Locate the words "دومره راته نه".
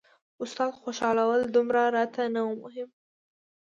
1.55-2.41